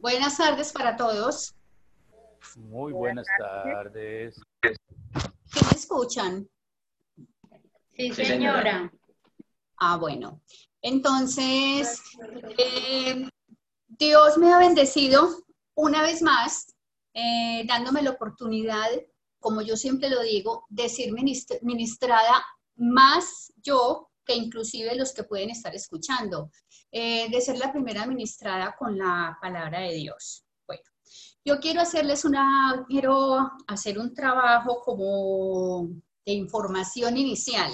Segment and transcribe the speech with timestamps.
[0.00, 1.54] Buenas tardes para todos.
[2.56, 4.40] Muy buenas tardes.
[4.64, 6.48] ¿Sí me escuchan?
[7.94, 8.90] Sí, señora.
[9.76, 10.40] Ah, bueno.
[10.80, 12.00] Entonces,
[12.56, 13.28] eh,
[13.88, 15.28] Dios me ha bendecido
[15.74, 16.74] una vez más,
[17.12, 18.88] eh, dándome la oportunidad,
[19.38, 22.42] como yo siempre lo digo, de ser ministrada
[22.76, 26.52] más yo que inclusive los que pueden estar escuchando,
[26.92, 30.44] eh, de ser la primera ministrada con la palabra de Dios.
[30.68, 30.84] Bueno,
[31.44, 35.88] yo quiero hacerles una, quiero hacer un trabajo como
[36.24, 37.72] de información inicial.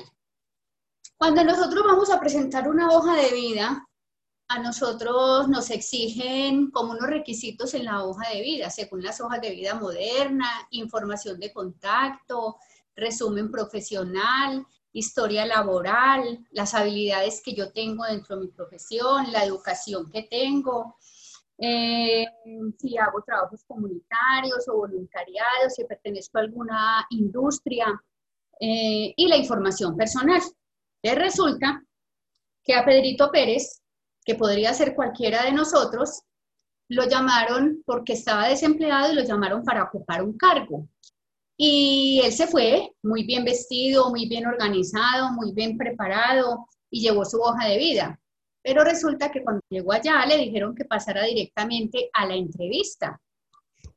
[1.19, 3.87] Cuando nosotros vamos a presentar una hoja de vida,
[4.49, 9.43] a nosotros nos exigen como unos requisitos en la hoja de vida, según las hojas
[9.43, 12.57] de vida moderna, información de contacto,
[12.95, 14.67] resumen profesional,
[14.99, 20.97] historia laboral, las habilidades que yo tengo dentro de mi profesión, la educación que tengo,
[21.59, 22.27] eh,
[22.79, 27.87] si hago trabajos comunitarios o voluntariados, si pertenezco a alguna industria
[28.61, 30.41] eh, y la información personal.
[31.03, 31.83] Entonces resulta
[32.63, 33.83] que a Pedrito Pérez,
[34.25, 36.23] que podría ser cualquiera de nosotros,
[36.89, 40.89] lo llamaron porque estaba desempleado y lo llamaron para ocupar un cargo.
[41.57, 47.25] Y él se fue muy bien vestido, muy bien organizado, muy bien preparado y llevó
[47.25, 48.21] su hoja de vida.
[48.63, 53.21] Pero resulta que cuando llegó allá le dijeron que pasara directamente a la entrevista.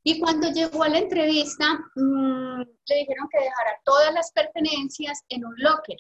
[0.03, 5.45] Y cuando llegó a la entrevista, mm, le dijeron que dejara todas las pertenencias en
[5.45, 5.97] un locker.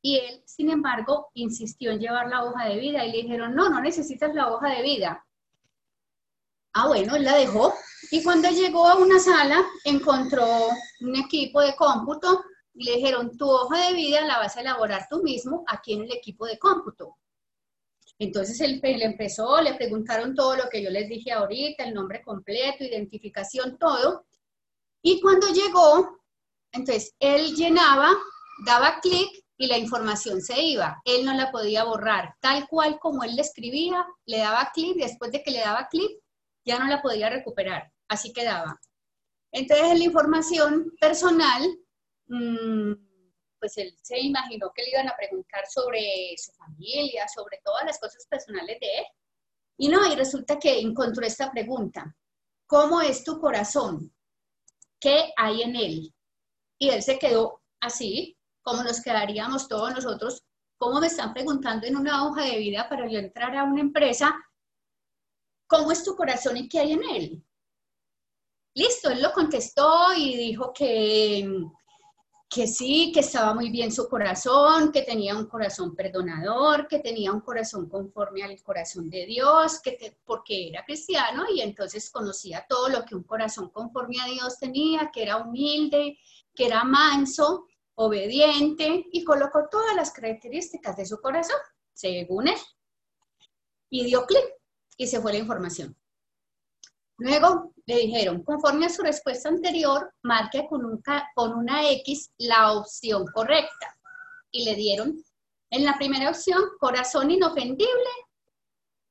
[0.00, 3.68] Y él, sin embargo, insistió en llevar la hoja de vida y le dijeron, no,
[3.68, 5.24] no necesitas la hoja de vida.
[6.74, 7.74] Ah, bueno, él la dejó.
[8.10, 10.46] Y cuando llegó a una sala, encontró
[11.00, 15.06] un equipo de cómputo y le dijeron, tu hoja de vida la vas a elaborar
[15.08, 17.16] tú mismo aquí en el equipo de cómputo.
[18.18, 22.22] Entonces él, él, empezó, le preguntaron todo lo que yo les dije ahorita, el nombre
[22.22, 24.26] completo, identificación, todo.
[25.02, 26.20] Y cuando llegó,
[26.70, 28.10] entonces él llenaba,
[28.64, 31.00] daba clic y la información se iba.
[31.04, 32.34] Él no la podía borrar.
[32.40, 36.10] Tal cual como él le escribía, le daba clic, después de que le daba clic,
[36.64, 38.80] ya no la podía recuperar, así quedaba.
[39.52, 41.62] Entonces, la información personal,
[42.28, 42.92] mm,
[43.60, 47.98] pues él se imaginó que le iban a preguntar sobre su familia, sobre todas las
[47.98, 49.04] cosas personales de él.
[49.78, 52.16] Y no, y resulta que encontró esta pregunta,
[52.66, 54.12] ¿cómo es tu corazón?
[54.98, 56.14] ¿Qué hay en él?
[56.78, 60.42] Y él se quedó así, como nos quedaríamos todos nosotros,
[60.78, 64.34] ¿cómo me están preguntando en una hoja de vida para yo entrar a una empresa
[65.72, 67.44] ¿cómo es tu corazón y qué hay en él?
[68.74, 71.66] Listo, él lo contestó y dijo que,
[72.48, 77.32] que sí, que estaba muy bien su corazón, que tenía un corazón perdonador, que tenía
[77.32, 82.90] un corazón conforme al corazón de Dios, que porque era cristiano y entonces conocía todo
[82.90, 86.18] lo que un corazón conforme a Dios tenía, que era humilde,
[86.54, 91.56] que era manso, obediente y colocó todas las características de su corazón,
[91.94, 92.58] según él.
[93.88, 94.61] Y dio clic
[95.02, 95.96] y se fue la información.
[97.18, 101.02] Luego le dijeron, conforme a su respuesta anterior, marque con, un,
[101.34, 103.98] con una X la opción correcta.
[104.52, 105.22] Y le dieron,
[105.70, 108.10] en la primera opción, corazón inofendible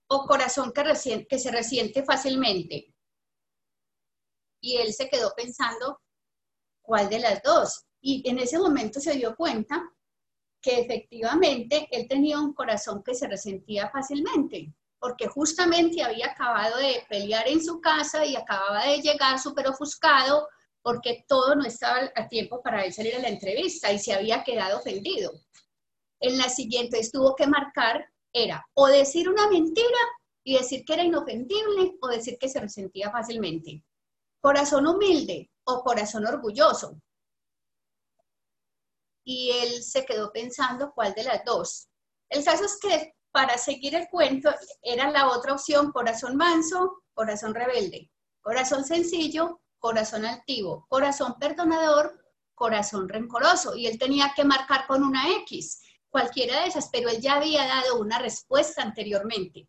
[0.07, 2.94] o corazón que, que se resiente fácilmente.
[4.62, 6.01] Y él se quedó pensando,
[6.81, 7.85] ¿cuál de las dos?
[8.01, 9.91] Y en ese momento se dio cuenta
[10.62, 17.03] que efectivamente él tenía un corazón que se resentía fácilmente porque justamente había acabado de
[17.09, 20.47] pelear en su casa y acababa de llegar súper ofuscado
[20.84, 24.44] porque todo no estaba a tiempo para él salir a la entrevista y se había
[24.44, 25.31] quedado ofendido.
[26.19, 29.97] En la siguiente tuvo que marcar, era o decir una mentira
[30.44, 33.83] y decir que era inofendible o decir que se resentía fácilmente.
[34.39, 37.01] Corazón humilde o corazón orgulloso.
[39.25, 41.88] Y él se quedó pensando cuál de las dos.
[42.29, 47.53] El caso es que para seguir el cuento, era la otra opción, corazón manso, corazón
[47.53, 48.12] rebelde,
[48.42, 52.19] corazón sencillo, corazón altivo, corazón perdonador,
[52.54, 53.75] corazón rencoroso.
[53.75, 57.66] Y él tenía que marcar con una X, cualquiera de esas, pero él ya había
[57.66, 59.68] dado una respuesta anteriormente.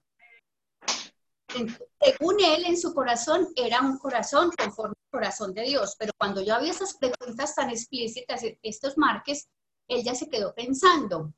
[2.00, 6.42] Según él, en su corazón era un corazón conforme al corazón de Dios, pero cuando
[6.42, 9.48] yo había esas preguntas tan explícitas, estos marques,
[9.88, 11.32] él ya se quedó pensando.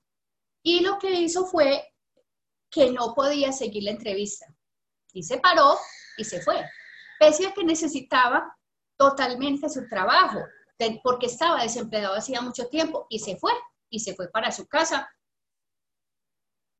[0.62, 1.93] Y lo que hizo fue
[2.74, 4.46] que no podía seguir la entrevista.
[5.12, 5.78] Y se paró
[6.16, 6.60] y se fue,
[7.20, 8.56] pese a que necesitaba
[8.98, 10.40] totalmente su trabajo,
[11.02, 13.52] porque estaba desempleado hacía mucho tiempo y se fue,
[13.88, 15.08] y se fue para su casa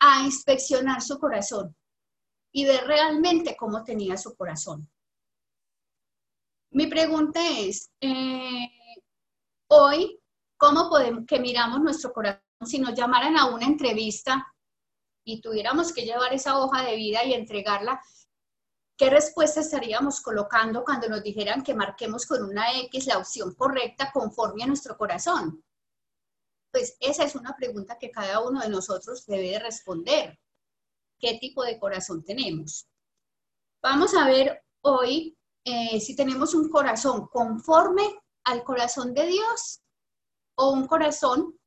[0.00, 1.76] a inspeccionar su corazón.
[2.56, 4.88] y ver realmente cómo tenía su corazón.
[6.70, 8.68] Mi pregunta es, eh,
[9.68, 10.20] hoy,
[10.56, 14.53] ¿cómo podemos que miramos nuestro corazón si nos llamaran a una entrevista
[15.24, 18.00] y tuviéramos que llevar esa hoja de vida y entregarla?
[18.96, 24.12] ¿Qué respuesta estaríamos colocando cuando nos dijeran que marquemos con una X la opción correcta
[24.12, 25.64] conforme a nuestro corazón?
[26.70, 30.38] Pues esa es una pregunta que cada uno de nosotros debe de responder.
[31.18, 32.86] ¿Qué tipo de corazón tenemos?
[33.82, 38.02] Vamos a ver hoy eh, si tenemos un corazón conforme
[38.44, 39.82] al corazón de Dios
[40.56, 41.58] o un corazón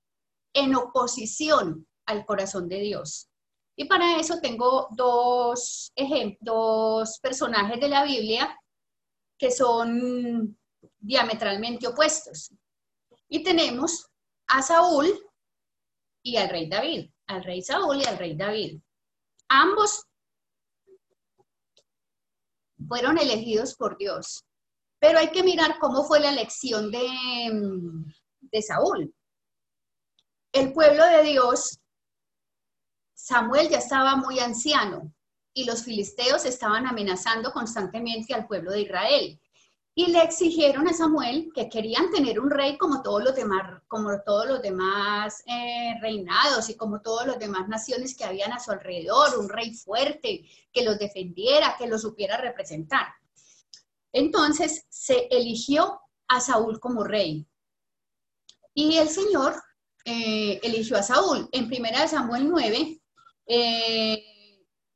[0.53, 3.29] en oposición al corazón de Dios.
[3.79, 5.93] Y para eso tengo dos,
[6.39, 8.59] dos personajes de la Biblia
[9.37, 10.57] que son
[10.97, 12.51] diametralmente opuestos.
[13.29, 14.07] Y tenemos
[14.47, 15.07] a Saúl
[16.23, 18.81] y al rey David, al rey Saúl y al rey David.
[19.47, 20.07] Ambos
[22.87, 24.43] fueron elegidos por Dios,
[24.97, 27.07] pero hay que mirar cómo fue la elección de,
[28.41, 29.13] de Saúl.
[30.51, 31.79] El pueblo de Dios
[33.17, 35.11] Samuel ya estaba muy anciano
[35.51, 39.41] y los filisteos estaban amenazando constantemente al pueblo de Israel.
[39.95, 44.11] Y le exigieron a Samuel que querían tener un rey como todos los demás, como
[44.23, 48.69] todos los demás eh, reinados y como todas las demás naciones que habían a su
[48.69, 53.07] alrededor, un rey fuerte, que los defendiera, que los supiera representar.
[54.13, 57.47] Entonces se eligió a Saúl como rey.
[58.75, 59.55] Y el Señor
[60.05, 61.49] eh, eligió a Saúl.
[61.51, 63.01] En primera de Samuel 9
[63.47, 64.23] eh,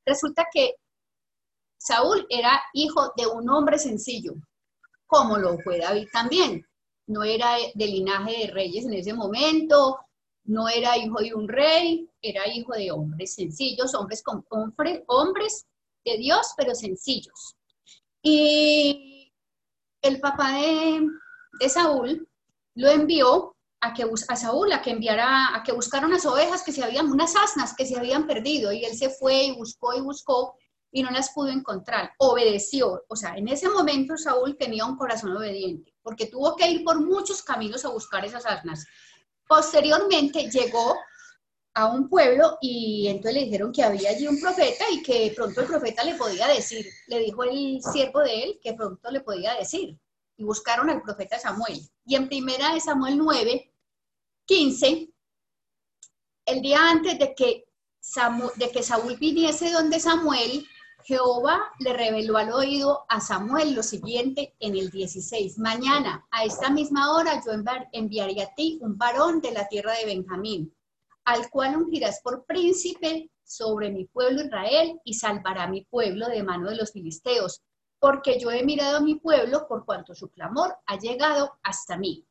[0.06, 0.76] resulta que
[1.78, 4.34] Saúl era hijo de un hombre sencillo,
[5.08, 6.66] como lo fue David también.
[7.08, 10.00] No era de linaje de reyes en ese momento,
[10.44, 14.46] no era hijo de un rey, era hijo de hombres sencillos, hombres, con,
[15.08, 15.66] hombres
[16.06, 17.56] de Dios, pero sencillos.
[18.22, 19.32] Y
[20.02, 21.08] el papá de,
[21.60, 22.28] de Saúl
[22.76, 26.72] lo envió a, que, a Saúl a que enviara, a que buscara unas ovejas que
[26.72, 30.02] se habían, unas asnas que se habían perdido, y él se fue y buscó y
[30.02, 30.56] buscó
[30.92, 32.12] y no las pudo encontrar.
[32.20, 36.84] Obedeció, o sea, en ese momento Saúl tenía un corazón obediente, porque tuvo que ir
[36.84, 38.86] por muchos caminos a buscar esas asnas.
[39.48, 40.96] Posteriormente llegó
[41.74, 45.62] a un pueblo y entonces le dijeron que había allí un profeta y que pronto
[45.62, 49.54] el profeta le podía decir, le dijo el siervo de él que pronto le podía
[49.56, 49.98] decir.
[50.38, 51.80] Y buscaron al profeta Samuel.
[52.06, 53.71] Y en primera de Samuel 9,
[54.52, 55.10] 15,
[56.46, 57.64] el día antes de que,
[58.58, 60.68] de que Saúl viniese donde Samuel,
[61.06, 65.58] Jehová le reveló al oído a Samuel lo siguiente en el 16.
[65.58, 67.54] Mañana, a esta misma hora, yo
[67.94, 70.76] enviaré a ti un varón de la tierra de Benjamín,
[71.24, 76.72] al cual ungirás por príncipe sobre mi pueblo Israel y salvará mi pueblo de mano
[76.72, 77.62] de los filisteos,
[78.00, 82.28] porque yo he mirado a mi pueblo por cuanto su clamor ha llegado hasta mí.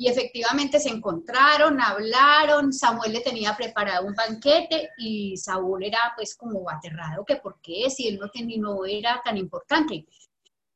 [0.00, 6.36] Y efectivamente se encontraron, hablaron, Samuel le tenía preparado un banquete y Saúl era pues
[6.36, 10.06] como aterrado que por qué, si él no, tenía, no era tan importante.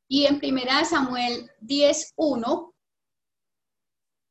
[0.09, 2.73] Y en primera Samuel 10.1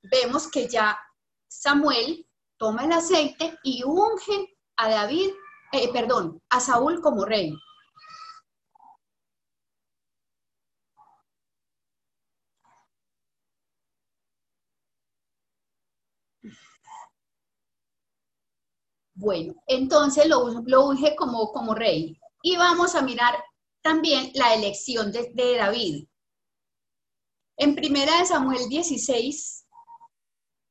[0.03, 0.99] vemos que ya
[1.47, 2.27] Samuel
[2.57, 5.29] toma el aceite y unge a David,
[5.71, 7.53] eh, perdón, a Saúl como rey.
[19.21, 22.19] Bueno, entonces lo, unge como, rey.
[22.41, 23.35] Y vamos a mirar
[23.83, 26.07] también la elección de, David.
[27.55, 29.67] En primera de Samuel 16,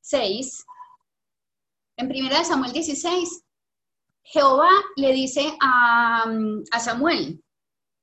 [0.00, 0.64] 6,
[1.98, 3.44] en primera de Samuel 16,
[4.24, 6.24] Jehová le dice a,
[6.72, 7.44] a Samuel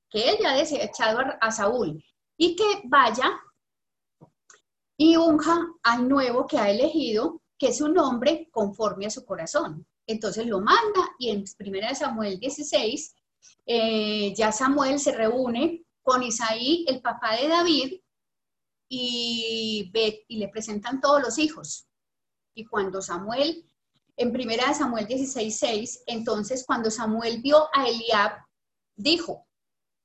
[0.09, 2.01] que él ya ha desechado a Saúl
[2.37, 3.37] y que vaya
[4.95, 9.85] y unja al nuevo que ha elegido, que es un hombre conforme a su corazón.
[10.07, 13.15] Entonces lo manda y en 1 Samuel 16,
[13.65, 17.99] eh, ya Samuel se reúne con Isaí, el papá de David,
[18.89, 21.87] y, ve, y le presentan todos los hijos.
[22.55, 23.65] Y cuando Samuel,
[24.15, 28.31] en 1 Samuel 16, 6, entonces cuando Samuel vio a Eliab,
[28.95, 29.45] dijo,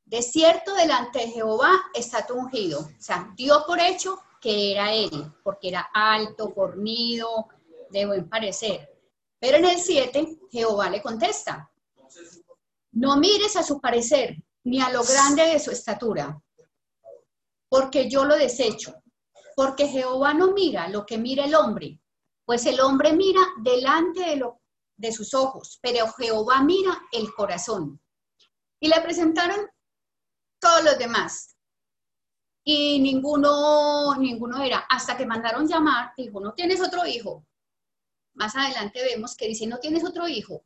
[0.04, 2.80] de cierto delante de Jehová está tu ungido.
[2.80, 7.46] O sea, dio por hecho que era él, porque era alto, fornido,
[7.90, 8.91] de buen parecer.
[9.42, 11.68] Pero en el 7, Jehová le contesta,
[12.92, 16.40] no mires a su parecer, ni a lo grande de su estatura,
[17.68, 19.02] porque yo lo desecho,
[19.56, 22.00] porque Jehová no mira lo que mira el hombre,
[22.44, 24.60] pues el hombre mira delante de lo
[24.96, 28.00] de sus ojos, pero Jehová mira el corazón.
[28.78, 29.66] Y le presentaron
[30.60, 31.56] todos los demás.
[32.64, 37.44] Y ninguno, ninguno era, hasta que mandaron llamar, dijo, no tienes otro hijo.
[38.34, 40.64] Más adelante vemos que dice, no tienes otro hijo.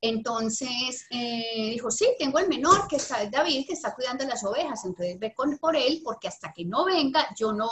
[0.00, 4.84] Entonces eh, dijo, sí, tengo el menor, que está David, que está cuidando las ovejas.
[4.84, 7.70] Entonces ve con, por él, porque hasta que no venga, yo no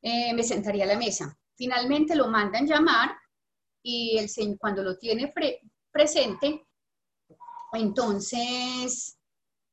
[0.00, 1.36] eh, me sentaría a la mesa.
[1.56, 3.10] Finalmente lo mandan llamar
[3.82, 5.32] y el, cuando lo tiene
[5.90, 6.66] presente,
[7.72, 9.18] entonces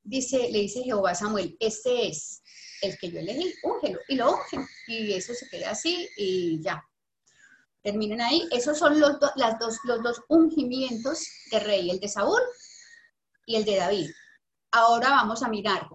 [0.01, 2.41] dice, le dice Jehová a Samuel, este es
[2.81, 4.57] el que yo elegí, úngelo, y lo unge.
[4.87, 6.83] Y eso se queda así y ya.
[7.81, 8.47] Terminen ahí.
[8.51, 9.31] Esos son los, dos,
[9.83, 12.41] los dos ungimientos de rey, el de Saúl
[13.45, 14.09] y el de David.
[14.71, 15.87] Ahora vamos a mirar.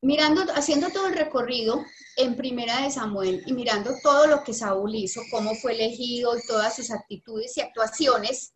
[0.00, 1.84] Mirando, haciendo todo el recorrido
[2.16, 6.46] en Primera de Samuel y mirando todo lo que Saúl hizo, cómo fue elegido y
[6.46, 8.54] todas sus actitudes y actuaciones,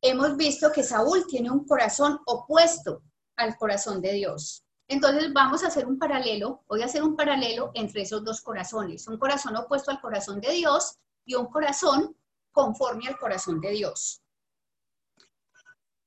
[0.00, 3.02] hemos visto que Saúl tiene un corazón opuesto
[3.36, 4.64] al corazón de Dios.
[4.88, 9.06] Entonces vamos a hacer un paralelo, voy a hacer un paralelo entre esos dos corazones,
[9.06, 12.16] un corazón opuesto al corazón de Dios y un corazón
[12.52, 14.22] conforme al corazón de Dios.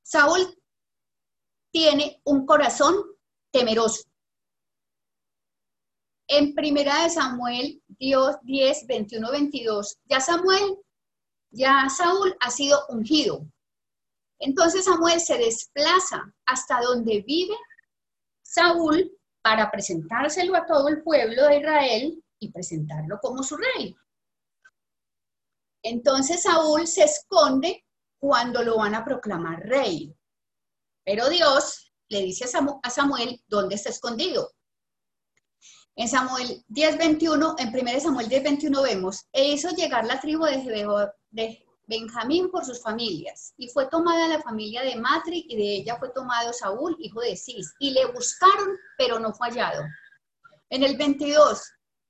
[0.01, 0.57] Saúl
[1.71, 2.95] tiene un corazón
[3.51, 4.03] temeroso.
[6.27, 10.77] En primera de Samuel, Dios 10, 21, 22, ya Samuel,
[11.51, 13.45] ya Saúl ha sido ungido.
[14.39, 17.55] Entonces Samuel se desplaza hasta donde vive
[18.51, 23.95] Saúl para presentárselo a todo el pueblo de Israel y presentarlo como su rey.
[25.83, 27.85] Entonces Saúl se esconde
[28.19, 30.13] cuando lo van a proclamar rey.
[31.05, 34.51] Pero Dios le dice a Samuel dónde está escondido.
[35.95, 41.65] En Samuel 10:21, en 1 Samuel 10:21 vemos, e hizo llegar la tribu de, de
[41.91, 46.09] Benjamín por sus familias, y fue tomada la familia de Matri, y de ella fue
[46.11, 49.83] tomado Saúl, hijo de Cis, y le buscaron, pero no fue hallado.
[50.69, 51.61] En el 22,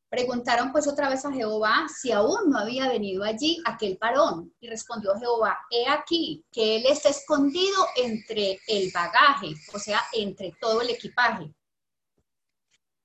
[0.07, 4.69] preguntaron pues otra vez a Jehová si aún no había venido allí aquel varón, y
[4.69, 10.81] respondió Jehová, he aquí que él está escondido entre el bagaje, o sea, entre todo
[10.81, 11.51] el equipaje.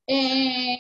[0.06, 0.78] Eh,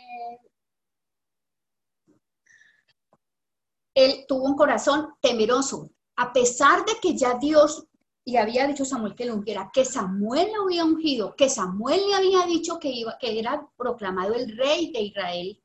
[3.96, 7.88] él tuvo un corazón temeroso, a pesar de que ya Dios
[8.26, 12.06] le había dicho a Samuel que lo ungiera, que Samuel lo había ungido, que Samuel
[12.06, 15.64] le había dicho que, iba, que era proclamado el rey de Israel,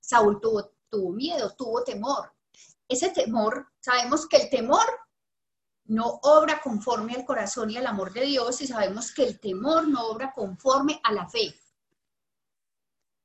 [0.00, 2.32] Saúl tuvo, tuvo miedo, tuvo temor.
[2.88, 4.86] Ese temor, sabemos que el temor
[5.84, 9.86] no obra conforme al corazón y al amor de Dios y sabemos que el temor
[9.88, 11.54] no obra conforme a la fe.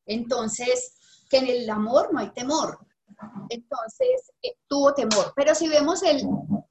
[0.05, 0.97] Entonces,
[1.29, 2.90] que en el amor no hay temor.
[3.49, 5.33] Entonces eh, tuvo temor.
[5.35, 6.23] Pero si vemos el,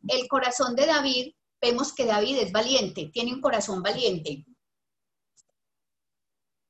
[0.09, 4.47] el corazón de David, vemos que David es valiente, tiene un corazón valiente.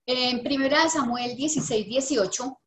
[0.06, 2.60] En 1 Samuel 16, 18,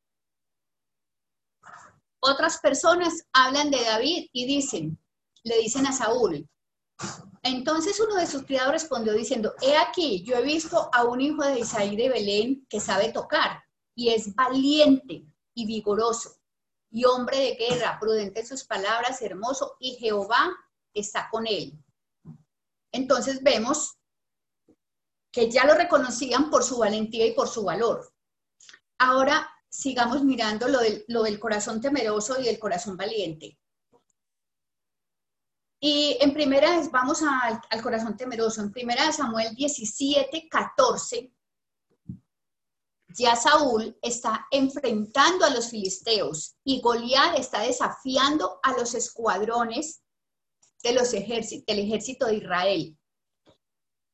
[2.22, 4.98] otras personas hablan de David y dicen,
[5.44, 6.48] le dicen a Saúl.
[7.42, 11.44] Entonces uno de sus criados respondió diciendo, he aquí, yo he visto a un hijo
[11.44, 13.62] de Isaí de Belén que sabe tocar
[13.94, 16.43] y es valiente y vigoroso
[16.94, 20.56] y hombre de guerra, prudente en sus palabras, hermoso, y Jehová
[20.94, 21.74] está con él.
[22.92, 23.98] Entonces vemos
[25.32, 28.14] que ya lo reconocían por su valentía y por su valor.
[29.00, 33.58] Ahora sigamos mirando lo del, corazón temeroso y el corazón valiente.
[35.80, 41.34] Y en primera, vamos al, al corazón temeroso, en primera Samuel 17, 14,
[43.16, 50.02] ya Saúl está enfrentando a los filisteos y Goliat está desafiando a los escuadrones
[50.82, 52.98] de los ejércitos, del ejército de Israel.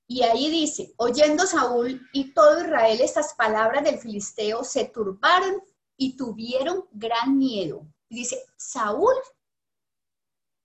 [0.07, 5.61] Y ahí dice, oyendo Saúl y todo Israel estas palabras del filisteo, se turbaron
[5.95, 7.87] y tuvieron gran miedo.
[8.09, 9.13] dice, Saúl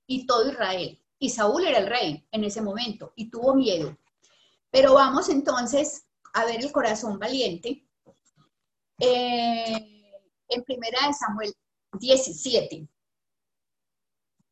[0.07, 1.01] y todo Israel.
[1.19, 3.97] Y Saúl era el rey en ese momento y tuvo miedo.
[4.71, 7.87] Pero vamos entonces a ver el corazón valiente
[8.99, 10.13] eh,
[10.49, 11.53] en primera de Samuel
[11.99, 12.89] 17.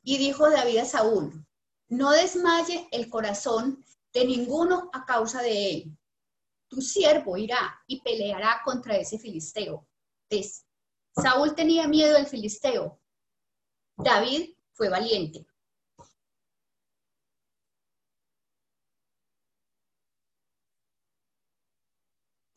[0.05, 1.47] Y dijo David a Saúl,
[1.89, 5.99] no desmaye el corazón de ninguno a causa de él.
[6.69, 9.87] Tu siervo irá y peleará contra ese filisteo.
[11.15, 12.99] Saúl tenía miedo del filisteo.
[13.97, 15.47] David fue valiente.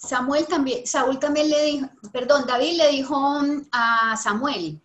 [0.05, 4.81] Samuel también, Saúl también le dijo, perdón, David le dijo a Samuel,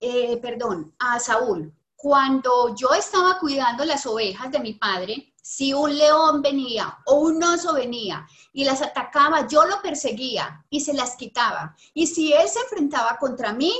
[0.00, 5.96] eh, perdón, a Saúl, cuando yo estaba cuidando las ovejas de mi padre, si un
[5.96, 11.16] león venía o un oso venía y las atacaba, yo lo perseguía y se las
[11.16, 11.76] quitaba.
[11.94, 13.72] Y si él se enfrentaba contra mí,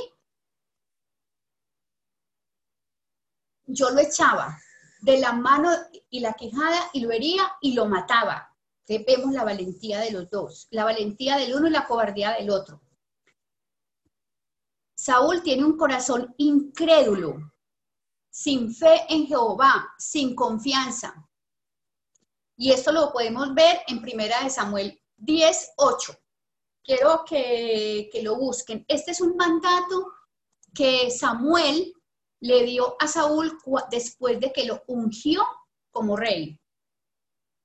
[3.65, 4.57] yo lo echaba
[5.01, 5.69] de la mano
[6.09, 8.52] y la quijada y lo hería y lo mataba.
[8.87, 12.81] Vemos la valentía de los dos, la valentía del uno y la cobardía del otro.
[14.95, 17.53] Saúl tiene un corazón incrédulo,
[18.29, 21.29] sin fe en Jehová, sin confianza.
[22.55, 26.15] Y esto lo podemos ver en Primera de Samuel 10, 8.
[26.83, 28.85] Quiero que, que lo busquen.
[28.87, 30.07] Este es un mandato
[30.73, 31.93] que Samuel
[32.41, 33.57] le dio a Saúl
[33.89, 35.43] después de que lo ungió
[35.91, 36.59] como rey.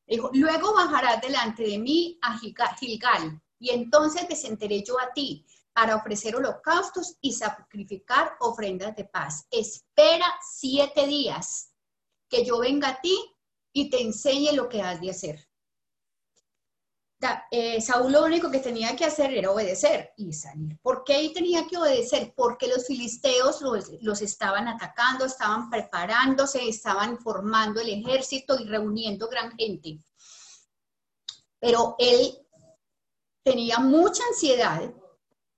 [0.09, 5.97] Dijo, luego bajarás delante de mí a Gilgal, y entonces descenderé yo a ti para
[5.97, 9.47] ofrecer holocaustos y sacrificar ofrendas de paz.
[9.51, 11.73] Espera siete días
[12.29, 13.17] que yo venga a ti
[13.73, 15.48] y te enseñe lo que has de hacer.
[17.51, 20.79] Eh, Saúl lo único que tenía que hacer era obedecer y salir.
[20.81, 22.33] ¿Por qué tenía que obedecer?
[22.37, 23.61] Porque los filisteos
[24.01, 29.99] los, estaban atacando, estaban preparándose, estaban formando el ejército y reuniendo gran gente.
[31.59, 32.39] Pero él
[33.43, 34.95] tenía mucha ansiedad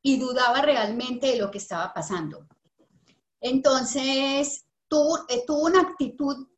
[0.01, 2.49] y dudaba realmente de lo que estaba pasando.
[3.39, 6.49] Entonces, tuvo, eh, tuvo una actitud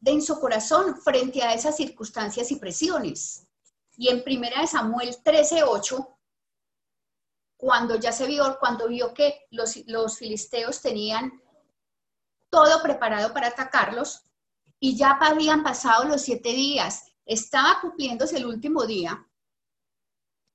[0.00, 3.46] de en su corazón frente a esas circunstancias y presiones
[4.00, 6.16] y en primera de Samuel 13:8,
[7.58, 11.42] cuando ya se vio, cuando vio que los, los filisteos tenían
[12.48, 14.22] todo preparado para atacarlos
[14.78, 19.28] y ya habían pasado los siete días, estaba cumpliéndose el último día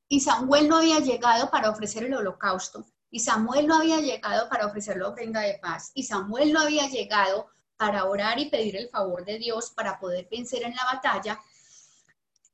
[0.09, 4.65] y Samuel no había llegado para ofrecer el holocausto y Samuel no había llegado para
[4.65, 8.89] ofrecer la ofrenda de paz y Samuel no había llegado para orar y pedir el
[8.89, 11.39] favor de Dios para poder vencer en la batalla,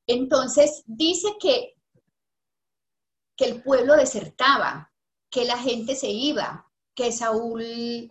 [0.08, 1.76] entonces dice que,
[3.38, 4.92] que el pueblo desertaba,
[5.30, 7.62] que la gente se iba, que Saúl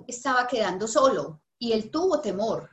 [0.07, 2.71] estaba quedando solo y él tuvo temor.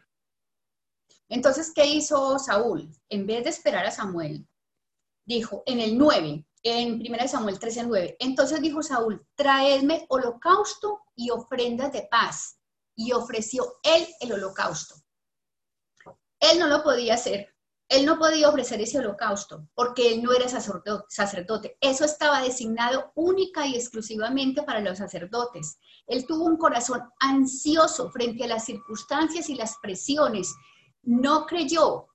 [1.30, 2.90] Entonces, ¿qué hizo Saúl?
[3.10, 4.48] En vez de esperar a Samuel,
[5.26, 11.30] dijo en el 9, en 1 Samuel 13, 9, entonces dijo Saúl, traedme holocausto y
[11.30, 12.60] ofrendas de paz.
[13.00, 14.96] Y ofreció él el holocausto.
[16.40, 17.57] Él no lo podía hacer
[17.90, 21.78] él no podía ofrecer ese holocausto porque él no era sacerdote.
[21.80, 25.80] Eso estaba designado única y exclusivamente para los sacerdotes.
[26.06, 30.54] Él tuvo un corazón ansioso frente a las circunstancias y las presiones.
[31.04, 32.08] No creyó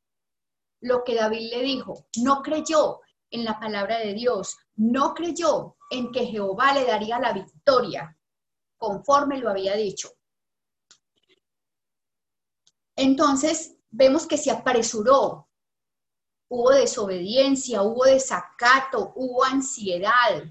[0.80, 2.06] lo que David le dijo.
[2.18, 4.58] No creyó en la palabra de Dios.
[4.76, 8.14] No creyó en que Jehová le daría la victoria
[8.76, 10.10] conforme lo había dicho.
[12.94, 15.48] Entonces, vemos que se apresuró
[16.54, 20.44] hubo desobediencia, hubo desacato, hubo ansiedad,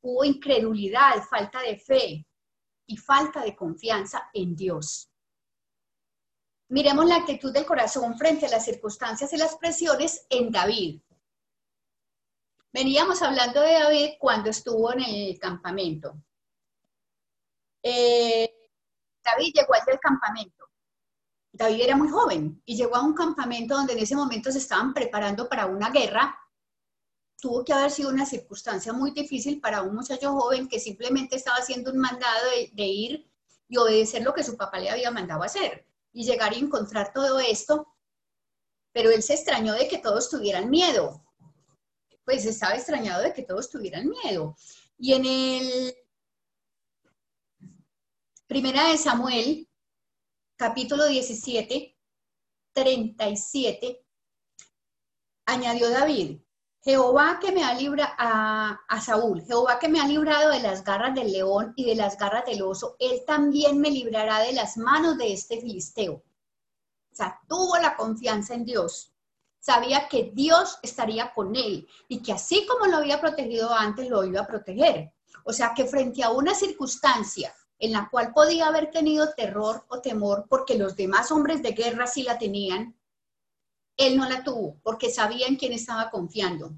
[0.00, 2.26] hubo incredulidad, falta de fe
[2.86, 5.10] y falta de confianza en Dios.
[6.70, 11.02] Miremos la actitud del corazón frente a las circunstancias y las presiones en David.
[12.72, 16.16] Veníamos hablando de David cuando estuvo en el campamento.
[17.82, 18.70] Eh,
[19.22, 20.61] David llegó al del campamento
[21.52, 24.94] David era muy joven y llegó a un campamento donde en ese momento se estaban
[24.94, 26.38] preparando para una guerra.
[27.38, 31.58] Tuvo que haber sido una circunstancia muy difícil para un muchacho joven que simplemente estaba
[31.58, 33.30] haciendo un mandado de, ir
[33.68, 37.38] y obedecer lo que su papá le había mandado hacer y llegar y encontrar todo
[37.38, 37.86] esto.
[38.92, 41.22] Pero él se extrañó de que todos tuvieran miedo.
[42.24, 44.56] Pues estaba extrañado de que todos tuvieran miedo.
[44.96, 45.94] Y en el
[48.46, 49.68] Primera de Samuel
[50.62, 51.98] capítulo 17,
[52.72, 54.06] 37,
[55.46, 56.38] añadió David,
[56.84, 60.84] Jehová que me ha librado a, a, Saúl, Jehová que me ha librado de las
[60.84, 64.76] garras del león y de las garras del oso, él también me librará de las
[64.76, 66.12] manos de este filisteo.
[66.12, 69.12] O sea, tuvo la confianza en Dios.
[69.58, 74.22] Sabía que Dios estaría con él y que así como lo había protegido antes, lo
[74.22, 75.12] iba a proteger.
[75.42, 80.00] O sea, que frente a una circunstancia en la cual podía haber tenido terror o
[80.00, 82.96] temor porque los demás hombres de guerra sí la tenían,
[83.96, 86.72] él no la tuvo porque sabía en quién estaba confiando.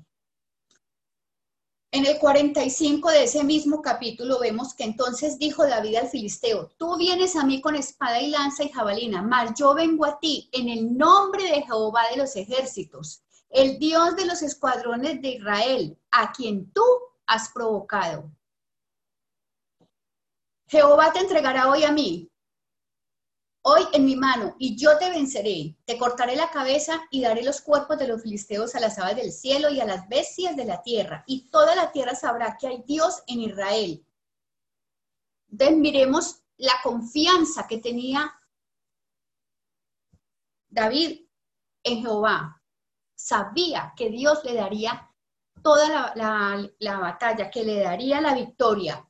[1.92, 6.96] En el 45 de ese mismo capítulo vemos que entonces dijo David al filisteo, tú
[6.96, 10.70] vienes a mí con espada y lanza y jabalina, mas yo vengo a ti en
[10.70, 16.32] el nombre de Jehová de los ejércitos, el Dios de los escuadrones de Israel, a
[16.32, 16.82] quien tú
[17.26, 18.32] has provocado.
[20.74, 22.28] Jehová te entregará hoy a mí,
[23.62, 25.76] hoy en mi mano, y yo te venceré.
[25.84, 29.30] Te cortaré la cabeza y daré los cuerpos de los filisteos a las aves del
[29.30, 31.22] cielo y a las bestias de la tierra.
[31.28, 34.04] Y toda la tierra sabrá que hay Dios en Israel.
[35.48, 38.34] Entonces miremos la confianza que tenía
[40.68, 41.20] David
[41.84, 42.60] en Jehová.
[43.14, 45.08] Sabía que Dios le daría
[45.62, 49.08] toda la, batalla, que le daría la victoria.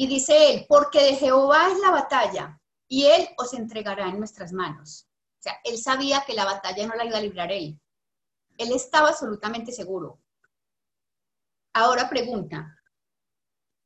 [0.00, 2.58] Y dice él, porque de Jehová es la batalla
[2.88, 5.06] y él os entregará en nuestras manos.
[5.38, 7.78] O sea, él sabía que la batalla no la iba a librar él.
[8.56, 10.18] Él estaba absolutamente seguro.
[11.74, 12.74] Ahora pregunta,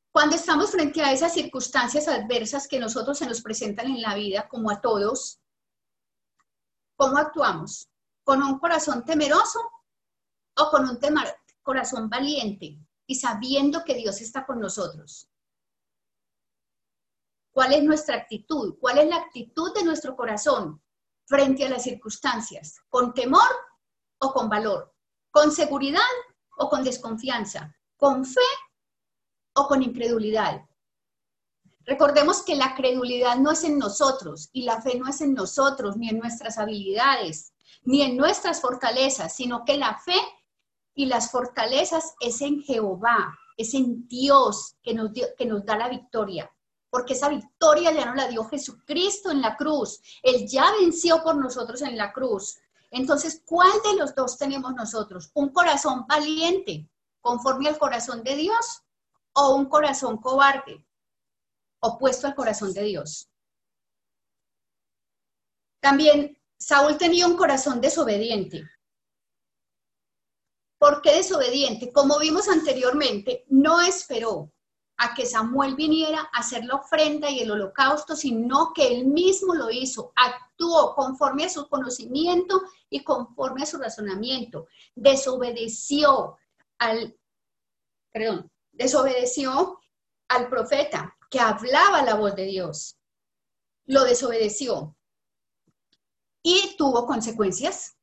[0.09, 4.47] cuando estamos frente a esas circunstancias adversas que nosotros se nos presentan en la vida,
[4.47, 5.41] como a todos,
[6.95, 7.89] ¿cómo actuamos?
[8.23, 9.59] ¿Con un corazón temeroso
[10.55, 10.97] o con un
[11.61, 15.29] corazón valiente y sabiendo que Dios está con nosotros?
[17.55, 18.75] ¿Cuál es nuestra actitud?
[18.81, 20.83] ¿Cuál es la actitud de nuestro corazón
[21.25, 22.81] frente a las circunstancias?
[22.89, 23.47] ¿Con temor
[24.19, 24.93] o con valor?
[25.31, 26.01] ¿Con seguridad
[26.57, 27.73] o con desconfianza?
[27.95, 28.41] ¿Con fe
[29.53, 30.65] o con incredulidad?
[31.85, 35.95] Recordemos que la credulidad no es en nosotros y la fe no es en nosotros,
[35.95, 40.19] ni en nuestras habilidades, ni en nuestras fortalezas, sino que la fe
[40.93, 45.87] y las fortalezas es en Jehová, es en Dios que nos, que nos da la
[45.87, 46.51] victoria,
[46.95, 51.35] porque esa victoria ya no la dio Jesucristo en la cruz, Él ya venció por
[51.35, 52.57] nosotros en la cruz.
[52.89, 55.29] Entonces, ¿cuál de los dos tenemos nosotros?
[55.33, 58.81] ¿Un corazón valiente, conforme al corazón de Dios,
[59.33, 60.87] o un corazón cobarde,
[61.81, 63.29] opuesto al corazón de Dios?
[65.81, 68.63] También Saúl tenía un corazón desobediente.
[70.77, 71.91] ¿Por qué desobediente?
[71.91, 74.54] Como vimos anteriormente, no esperó
[74.97, 79.53] a que Samuel viniera a hacer la ofrenda y el holocausto, sino que él mismo
[79.53, 84.67] lo hizo, actuó conforme a su conocimiento y conforme a su razonamiento.
[84.95, 86.37] Desobedeció
[86.77, 87.17] al,
[88.11, 89.79] perdón, desobedeció
[90.29, 92.97] al profeta que hablaba la voz de Dios.
[93.85, 94.95] Lo desobedeció
[96.41, 97.97] y tuvo consecuencias.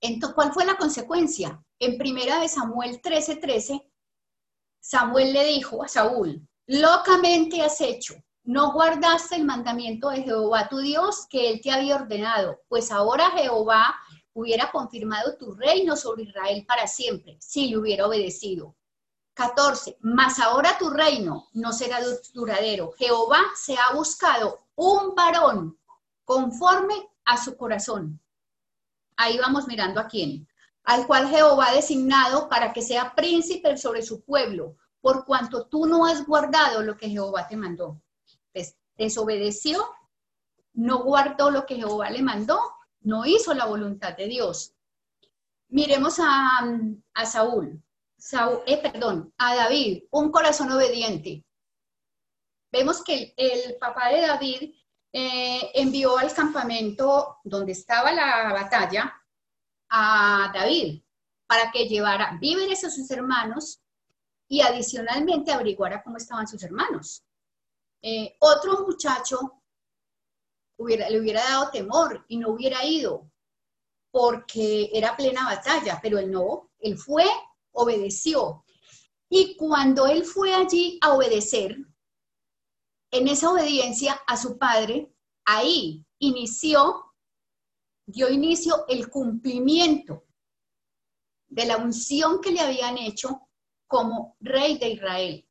[0.00, 1.62] Entonces, ¿cuál fue la consecuencia?
[1.80, 3.87] En primera de Samuel 13:13, 13,
[4.80, 8.14] Samuel le dijo a Saúl, locamente has hecho,
[8.44, 13.30] no guardaste el mandamiento de Jehová tu Dios que él te había ordenado, pues ahora
[13.32, 13.94] Jehová
[14.32, 18.74] hubiera confirmado tu reino sobre Israel para siempre, si le hubiera obedecido.
[19.34, 19.98] 14.
[20.00, 22.00] Mas ahora tu reino no será
[22.32, 22.92] duradero.
[22.98, 25.78] Jehová se ha buscado un varón
[26.24, 28.20] conforme a su corazón.
[29.16, 30.47] Ahí vamos mirando a quién.
[30.88, 35.84] Al cual Jehová ha designado para que sea príncipe sobre su pueblo, por cuanto tú
[35.84, 38.00] no has guardado lo que Jehová te mandó.
[38.96, 39.86] desobedeció,
[40.72, 42.58] no guardó lo que Jehová le mandó,
[43.02, 44.72] no hizo la voluntad de Dios.
[45.68, 46.64] Miremos a,
[47.26, 47.82] Saúl,
[48.16, 51.44] Saúl eh, perdón, a David, un corazón obediente.
[52.72, 54.74] Vemos que el papá de David
[55.12, 59.14] eh, envió al campamento donde estaba la batalla
[59.90, 61.02] a David
[61.46, 63.80] para que llevara víveres a sus hermanos
[64.48, 67.24] y adicionalmente averiguara cómo estaban sus hermanos.
[68.02, 69.62] Eh, otro muchacho
[70.76, 73.30] hubiera, le hubiera dado temor y no hubiera ido
[74.10, 77.24] porque era plena batalla, pero él no, él fue,
[77.72, 78.64] obedeció.
[79.28, 81.76] Y cuando él fue allí a obedecer,
[83.10, 85.12] en esa obediencia a su padre,
[85.44, 87.07] ahí inició,
[88.08, 90.24] dio inicio el cumplimiento
[91.48, 93.48] de la unción que le habían hecho
[93.86, 95.44] como rey de Israel.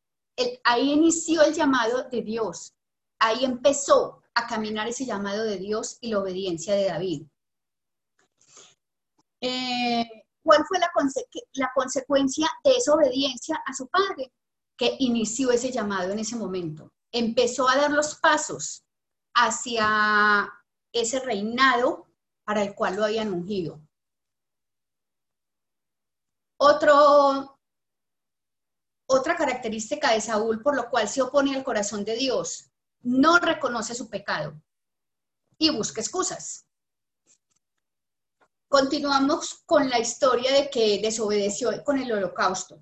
[0.63, 2.73] ahí inició el llamado de Dios.
[3.19, 7.23] Ahí empezó a caminar ese llamado de Dios y la obediencia de David.
[9.41, 10.05] Eh,
[10.43, 14.31] ¿Cuál fue la consecuencia de esa obediencia a su padre?
[14.77, 18.83] Que inició ese llamado en ese momento empezó a dar los pasos
[19.33, 20.49] hacia
[20.91, 22.06] ese reinado
[22.47, 23.81] para el cual lo habían ungido.
[29.05, 33.93] Otra característica de Saúl por lo cual se opone al corazón de Dios, no reconoce
[33.93, 34.57] su pecado
[35.57, 36.65] y busca excusas.
[38.69, 42.81] Continuamos con la historia de que desobedeció con el holocausto.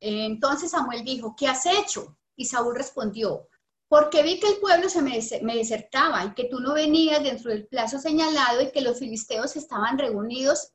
[0.00, 2.16] Entonces Samuel dijo, ¿qué has hecho?
[2.34, 3.46] Y Saúl respondió,
[3.88, 7.66] porque vi que el pueblo se me, desertaba y que tú no venías dentro del
[7.66, 10.72] plazo señalado y que los filisteos estaban reunidos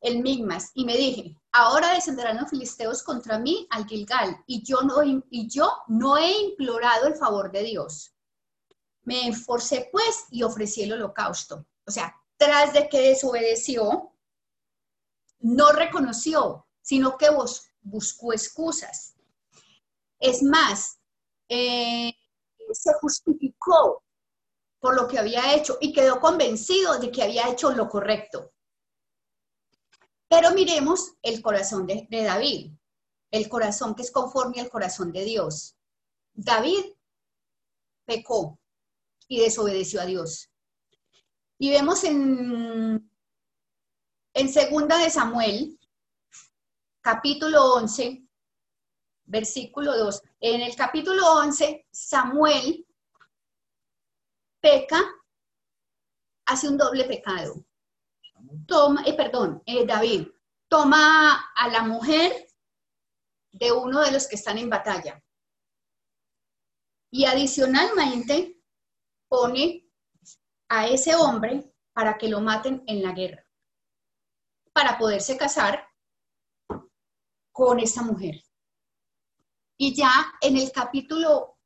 [0.00, 4.82] el Migmas, y me dije, ahora descenderán los filisteos contra mí al Gilgal, y yo
[4.82, 8.14] no, y yo no he implorado el favor de Dios.
[9.04, 11.66] Me esforcé pues y ofrecí el holocausto.
[11.86, 14.12] O sea, tras de que desobedeció,
[15.40, 17.28] no reconoció, sino que
[17.80, 19.14] buscó excusas.
[20.18, 20.98] Es más,
[21.48, 22.14] eh,
[22.74, 24.02] se justificó
[24.80, 28.52] por lo que había hecho y quedó convencido de que había hecho lo correcto.
[30.28, 32.72] Pero miremos el corazón de, David,
[33.30, 35.76] el corazón que es conforme al corazón de Dios.
[36.34, 36.84] David
[38.04, 38.58] pecó
[39.28, 40.50] y desobedeció a Dios.
[41.58, 43.10] Y vemos en,
[44.34, 45.78] en segunda de Samuel,
[47.00, 48.26] capítulo 11,
[49.24, 50.22] versículo 2.
[50.46, 52.86] En el capítulo 11, Samuel
[54.60, 55.00] peca,
[56.44, 57.64] hace un doble pecado
[58.66, 60.28] toma, eh, perdón, eh, David,
[60.68, 62.46] toma a la mujer
[63.52, 65.24] de uno de los que están en batalla.
[67.10, 68.60] Y adicionalmente
[69.28, 69.88] pone
[70.68, 73.46] a ese hombre para que lo maten en la guerra,
[74.74, 75.88] para poderse casar
[77.50, 78.42] con esta mujer.
[79.76, 81.58] Y ya en el capítulo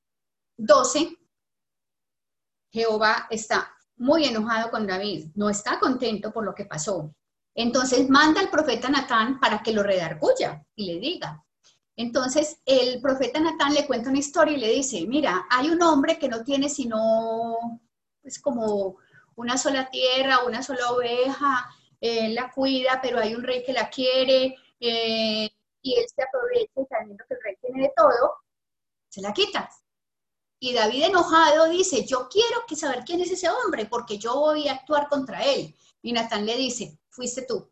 [0.57, 1.16] 12,
[2.73, 7.14] Jehová está muy enojado con David, no está contento por lo que pasó.
[7.55, 11.44] Entonces manda al profeta Natán para que lo redarguya y le diga.
[11.97, 16.18] Entonces el profeta Natán le cuenta una historia y le dice, mira, hay un hombre
[16.18, 17.81] que no tiene sino,
[18.23, 18.99] pues como
[19.35, 21.68] una sola tierra, una sola oveja,
[22.01, 25.51] él la cuida, pero hay un rey que la quiere eh,
[25.88, 28.35] y él se aprovecha sabiendo que el rey tiene de todo,
[29.09, 29.70] se la quita.
[30.61, 34.68] Y David enojado dice, yo quiero que saber quién es ese hombre, porque yo voy
[34.68, 35.74] a actuar contra él.
[36.03, 37.70] Y Natán le dice, fuiste tú.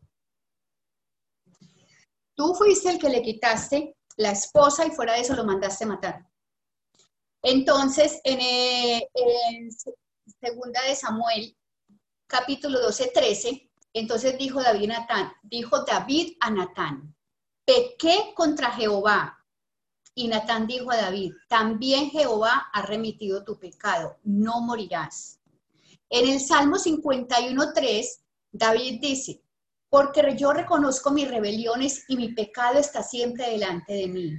[2.33, 6.27] Tú fuiste el que le quitaste la esposa y fuera de eso lo mandaste matar.
[7.43, 9.07] Entonces, en, eh,
[10.39, 11.55] segunda de Samuel,
[12.25, 17.16] capítulo 12, 13, entonces dijo David Natán, dijo David a Natán,
[17.67, 19.43] pequé contra Jehová
[20.15, 25.41] y Natán dijo a David, también Jehová ha remitido tu pecado, no morirás.
[26.09, 28.05] En el Salmo 51.3,
[28.53, 29.41] David dice,
[29.89, 34.31] porque yo reconozco mis rebeliones y mi pecado está siempre delante de mí.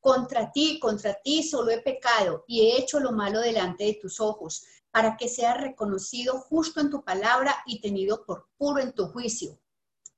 [0.00, 4.18] Contra ti, contra ti solo he pecado y he hecho lo malo delante de tus
[4.18, 9.06] ojos, para que sea reconocido justo en tu palabra y tenido por puro en tu
[9.06, 9.61] juicio.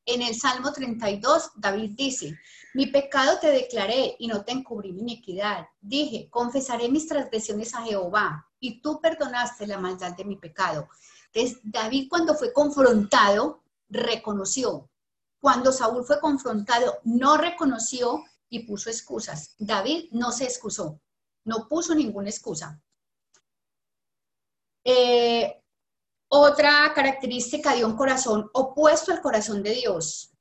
[0.07, 2.39] En el Salmo 32, David dice,
[2.75, 5.67] mi pecado te declaré y no te encubrí mi iniquidad.
[5.81, 10.89] Dije, confesaré mis transgresiones a Jehová y tú perdonaste la maldad de mi pecado.
[11.33, 14.91] Entonces, David cuando fue confrontado, reconoció.
[15.41, 19.55] Cuando Saúl fue confrontado, no reconoció y puso excusas.
[19.59, 21.01] David no se excusó,
[21.45, 22.81] no puso ninguna excusa.
[24.85, 25.64] Eh,
[26.37, 30.33] otra característica de un corazón opuesto al corazón de Dios.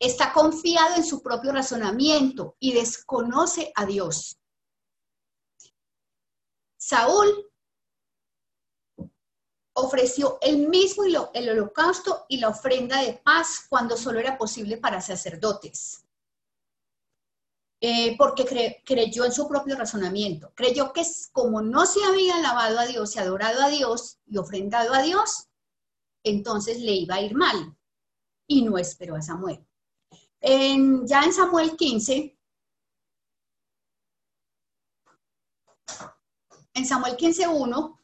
[0.00, 4.40] Está confiado en su propio razonamiento y desconoce a Dios.
[6.76, 7.48] Saúl
[9.74, 15.00] ofreció el mismo el holocausto y la ofrenda de paz cuando solo era posible para
[15.00, 16.04] sacerdotes.
[17.82, 18.44] Eh, porque
[18.84, 20.52] creyó en su propio razonamiento.
[20.54, 24.92] Creyó que como no se había alabado a Dios y adorado a Dios y ofrendado
[24.92, 25.48] a Dios,
[26.22, 27.74] entonces le iba a ir mal.
[28.46, 29.66] Y no esperó a Samuel.
[30.42, 32.38] ya en Samuel 15,
[36.74, 37.98] en Samuel 15.1,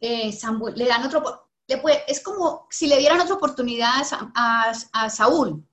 [0.00, 1.48] eh, Samuel, le dan otro,
[2.06, 4.02] es como si le dieran otra oportunidad
[4.34, 5.66] a Saúl,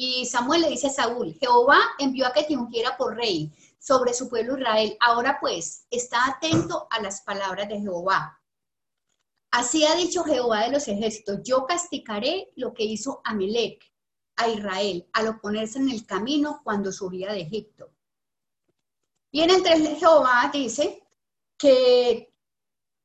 [0.00, 2.56] y Samuel le dice a Saúl, Jehová envió a que te
[2.96, 4.96] por rey sobre su pueblo Israel.
[5.00, 8.40] Ahora pues, está atento a las palabras de Jehová.
[9.50, 13.82] Así ha dicho Jehová de los ejércitos, yo castigaré lo que hizo Amelec
[14.36, 17.90] a Israel al oponerse en el camino cuando subía de Egipto.
[19.32, 21.02] Y en entre Jehová dice
[21.58, 22.32] que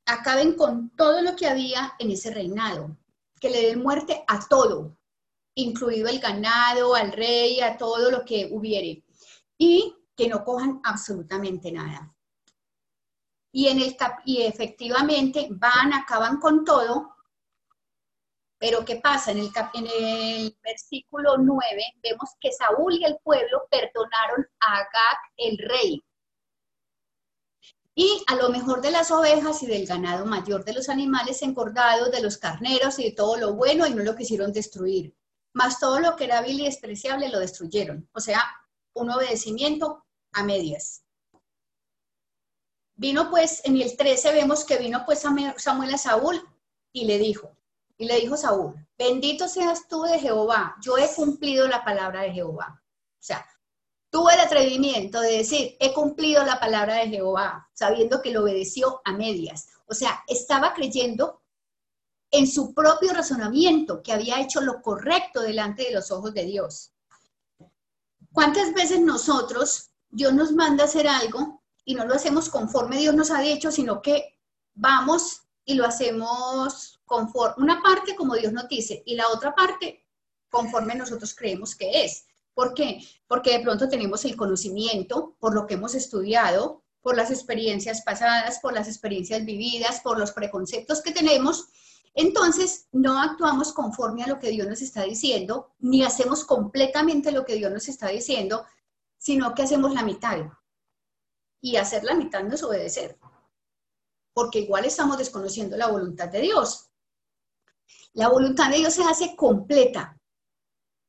[0.05, 2.95] acaben con todo lo que había en ese reinado,
[3.41, 4.95] que le den muerte a todo,
[5.55, 9.03] incluido el ganado, al rey, a todo lo que hubiere,
[9.57, 12.13] y que no cojan absolutamente nada.
[13.51, 17.15] Y, en el, y efectivamente van, acaban con todo,
[18.57, 19.31] pero ¿qué pasa?
[19.31, 25.19] En el, en el versículo 9 vemos que Saúl y el pueblo perdonaron a Agag
[25.37, 26.03] el rey.
[27.95, 32.11] y a lo mejor de las ovejas y del ganado mayor de los animales engordados,
[32.11, 35.13] de los carneros y de todo lo bueno, y no lo quisieron destruir.
[35.53, 38.09] Más todo lo que era vil y despreciable lo destruyeron.
[38.13, 38.43] O sea,
[38.93, 41.03] un obedecimiento a medias.
[42.95, 46.41] Vino pues, en el 13 vemos que vino pues Samuel a Saúl
[46.91, 47.57] y le dijo,
[47.97, 52.31] y le dijo Saúl, bendito seas tú de Jehová, yo he cumplido la palabra de
[52.33, 52.81] Jehová.
[52.83, 53.45] O sea,
[54.09, 59.01] tuvo el atrevimiento de decir, he cumplido la palabra de Jehová, sabiendo que lo obedeció
[59.05, 59.69] a medias.
[59.87, 61.42] O sea, estaba creyendo
[62.33, 66.91] en su propio razonamiento que había hecho lo correcto delante de los ojos de Dios.
[68.31, 73.29] ¿Cuántas veces nosotros, Dios nos manda hacer algo y no lo hacemos conforme Dios nos
[73.29, 74.39] ha dicho, sino que
[74.73, 80.03] vamos y lo hacemos conforme, una parte como Dios nos dice y la otra parte
[80.49, 82.25] conforme nosotros creemos que es?
[82.55, 82.99] ¿Por qué?
[83.27, 88.59] Porque de pronto tenemos el conocimiento por lo que hemos estudiado, por las experiencias pasadas,
[88.59, 91.67] por las experiencias vividas, por los preconceptos que tenemos.
[92.15, 97.43] Entonces, no actuamos conforme a lo que Dios nos está diciendo, ni hacemos completamente lo
[97.43, 98.65] que Dios nos está diciendo,
[99.17, 100.37] sino que hacemos la mitad.
[101.61, 103.17] Y hacer la mitad no es obedecer,
[104.33, 106.89] porque igual estamos desconociendo la voluntad de Dios.
[108.13, 110.19] La voluntad de Dios se hace completa,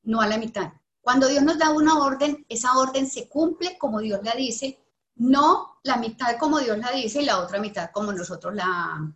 [0.04, 0.72] no a la mitad.
[1.02, 4.80] Cuando Dios nos da una orden, esa orden se cumple como Dios la dice,
[5.16, 9.14] no la mitad como Dios la dice y la otra mitad como nosotros la,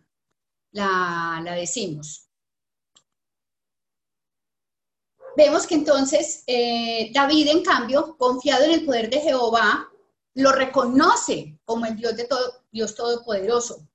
[0.71, 2.27] la, decimos.
[5.35, 9.89] Vemos que entonces eh, David, en cambio, confiado en el poder de Jehová,
[10.35, 13.87] lo reconoce como el Dios de todo, Dios todopoderoso.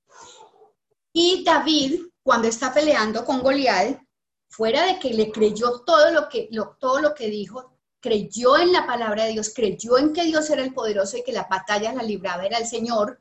[1.12, 4.00] Y David, cuando está peleando con Goliat,
[4.48, 8.86] fuera de que le creyó todo lo que, todo lo que dijo, creyó en la
[8.86, 12.02] palabra de Dios, creyó en que Dios era el poderoso y que la batalla la
[12.02, 13.20] libraba era el Señor.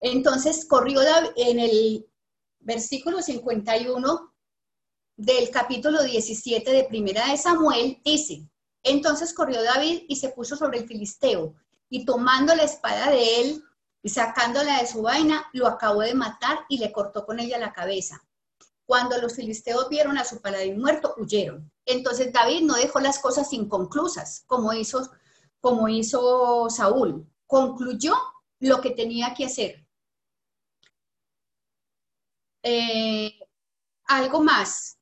[0.00, 1.00] Entonces corrió
[1.36, 2.06] en el
[2.66, 4.34] versículo 51
[5.16, 8.50] del capítulo 17 de Primera de Samuel, dice,
[8.82, 11.54] entonces corrió David y se puso sobre el filisteo
[11.88, 13.62] y tomando la espada de él
[14.02, 17.72] y sacándola de su vaina, lo acabó de matar y le cortó con ella la
[17.72, 18.20] cabeza.
[18.84, 21.70] Cuando los filisteos vieron a su paladín muerto, huyeron.
[21.84, 25.08] Entonces David no dejó las cosas inconclusas, como hizo,
[25.60, 27.28] como hizo Saúl.
[27.46, 28.14] Concluyó
[28.58, 29.85] lo que tenía que hacer.
[32.68, 33.38] Eh,
[34.06, 34.98] algo más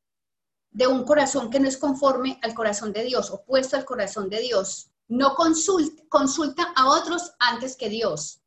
[0.70, 4.40] de un corazón que no es conforme al corazón de Dios, opuesto al corazón de
[4.40, 4.90] Dios.
[5.08, 8.42] No consulta, consulta a otros antes que Dios.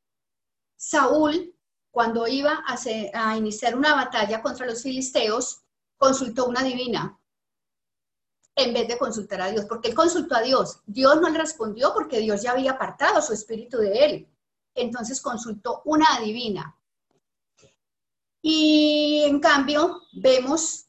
[0.76, 1.58] Saúl
[1.90, 5.64] cuando iba a, iniciar una batalla contra los filisteos,
[5.98, 7.20] consultó una divina
[8.56, 10.82] en vez de consultar a Dios, porque él consultó a Dios.
[10.86, 14.30] Dios no le respondió porque Dios ya había apartado su espíritu de él.
[14.76, 16.78] Entonces consultó una divina.
[18.50, 20.86] Y en cambio, vemos,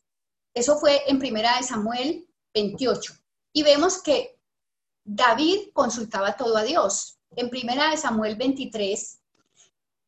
[0.54, 3.14] eso fue en primera de Samuel 28,
[3.52, 4.38] y vemos que
[5.02, 7.18] David consultaba todo a Dios.
[7.34, 9.18] En primera de Samuel 23,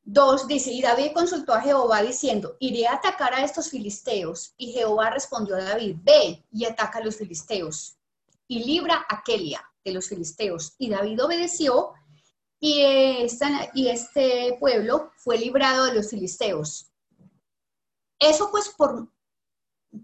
[0.04, 4.54] 2 dice, y David consultó a Jehová diciendo, iré a atacar a estos filisteos.
[4.56, 7.96] Y Jehová respondió a David, ve y ataca a los filisteos
[8.46, 10.76] y libra a Kelia de los filisteos.
[10.78, 11.94] Y David obedeció
[12.60, 12.84] y,
[13.74, 16.89] y este pueblo fue librado de los filisteos.
[18.20, 19.10] Eso pues por,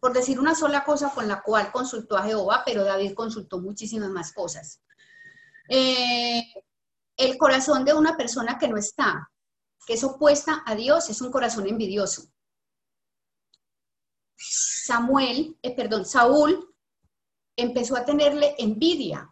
[0.01, 4.09] por decir una sola cosa con la cual consultó a Jehová, pero David consultó muchísimas
[4.09, 4.81] más cosas.
[5.69, 6.43] Eh,
[7.19, 9.31] el corazón de una persona que no está,
[9.87, 12.23] que es opuesta a Dios, es un corazón envidioso.
[14.37, 16.75] Samuel, eh, perdón, Saúl
[17.55, 19.31] empezó a tenerle envidia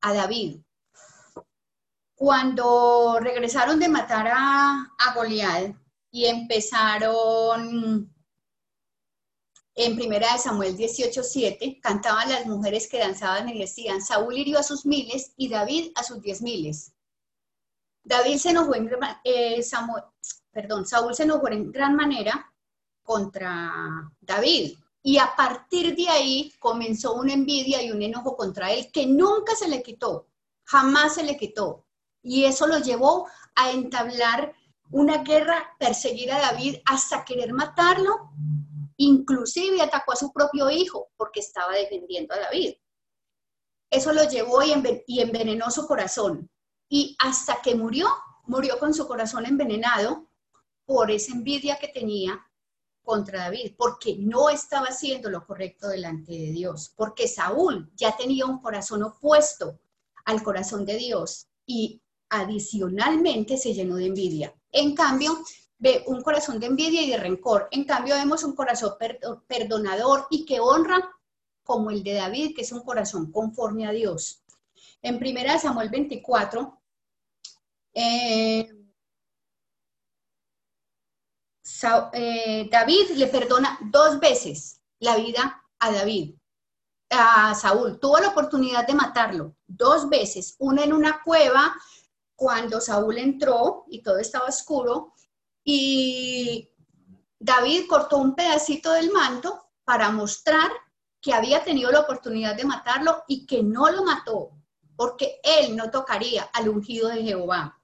[0.00, 0.60] a David.
[2.16, 5.76] Cuando regresaron de matar a, a Goliat
[6.14, 8.08] y empezaron
[9.74, 14.62] en primera de Samuel 18:7, cantaban las mujeres que danzaban y decían, Saúl hirió a
[14.62, 16.92] sus miles y David a sus diez miles.
[18.04, 18.88] David se enojó en,
[19.24, 19.60] eh,
[20.52, 22.48] perdón, Saúl se enojó en gran manera
[23.02, 24.78] contra David.
[25.02, 29.56] Y a partir de ahí comenzó una envidia y un enojo contra él que nunca
[29.56, 30.28] se le quitó,
[30.62, 31.84] jamás se le quitó.
[32.22, 34.54] Y eso lo llevó a entablar
[34.90, 38.30] una guerra, perseguir a David hasta querer matarlo.
[38.96, 42.74] Inclusive atacó a su propio hijo porque estaba defendiendo a David.
[43.90, 46.50] Eso lo llevó y envenenó su corazón
[46.88, 48.08] y hasta que murió,
[48.44, 50.28] murió con su corazón envenenado
[50.84, 52.46] por esa envidia que tenía
[53.02, 58.46] contra David, porque no estaba haciendo lo correcto delante de Dios, porque Saúl ya tenía
[58.46, 59.78] un corazón opuesto
[60.24, 62.00] al corazón de Dios y
[62.40, 64.54] adicionalmente se llenó de envidia.
[64.72, 65.38] En cambio,
[65.78, 67.68] ve un corazón de envidia y de rencor.
[67.70, 68.94] En cambio, vemos un corazón
[69.46, 71.10] perdonador y que honra
[71.62, 74.42] como el de David, que es un corazón conforme a Dios.
[75.02, 76.80] En 1 Samuel 24,
[77.94, 78.68] eh,
[82.12, 86.34] eh, David le perdona dos veces la vida a David,
[87.10, 87.98] a Saúl.
[88.00, 91.74] Tuvo la oportunidad de matarlo dos veces, una en una cueva
[92.36, 95.12] cuando Saúl entró y todo estaba oscuro
[95.64, 96.70] y
[97.38, 100.70] David cortó un pedacito del manto para mostrar
[101.20, 104.50] que había tenido la oportunidad de matarlo y que no lo mató,
[104.96, 107.80] porque él no tocaría al ungido de Jehová.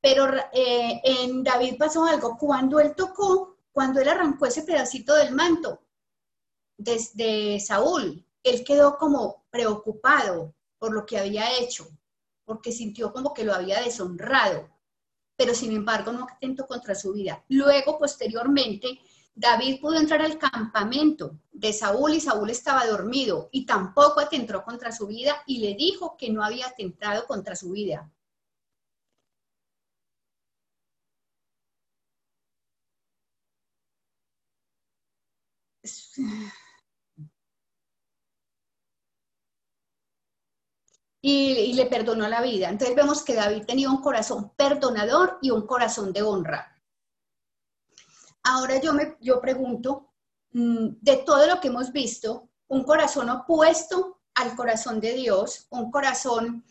[0.00, 5.34] Pero eh, en David pasó algo, cuando él tocó, cuando él arrancó ese pedacito del
[5.34, 5.82] manto
[6.76, 11.88] desde Saúl, él quedó como preocupado por lo que había hecho,
[12.44, 14.68] porque sintió como que lo había deshonrado,
[15.36, 17.44] pero sin embargo no atentó contra su vida.
[17.48, 19.00] Luego, posteriormente,
[19.34, 24.92] David pudo entrar al campamento de Saúl y Saúl estaba dormido y tampoco atentó contra
[24.92, 28.10] su vida y le dijo que no había atentado contra su vida.
[41.26, 42.68] Y, le perdonó la vida.
[42.68, 46.78] Entonces vemos que David tenía un corazón perdonador y un corazón de honra.
[48.42, 50.12] Ahora yo me yo pregunto,
[50.52, 55.90] mm, de todo lo que hemos visto, un corazón opuesto al corazón de Dios, un
[55.90, 56.62] corazón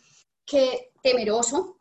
[0.46, 1.80] que temeroso,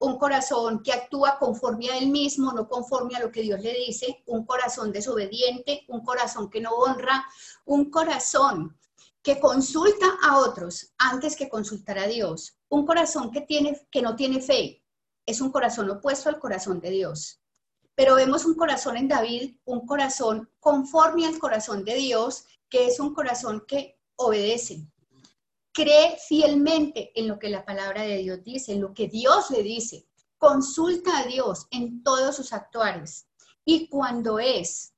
[0.00, 3.72] un corazón que actúa conforme a él mismo, no conforme a lo que Dios le
[3.72, 7.24] dice, un corazón desobediente, un corazón que no honra,
[7.64, 8.78] un corazón
[9.22, 14.16] que consulta a otros antes que consultar a Dios, un corazón que, tiene, que no
[14.16, 14.82] tiene fe,
[15.26, 17.40] es un corazón opuesto al corazón de Dios.
[17.94, 22.98] Pero vemos un corazón en David, un corazón conforme al corazón de Dios, que es
[22.98, 24.86] un corazón que obedece,
[25.72, 29.62] cree fielmente en lo que la palabra de Dios dice, en lo que Dios le
[29.62, 30.06] dice,
[30.38, 33.28] consulta a Dios en todos sus actuales
[33.64, 34.94] y cuando es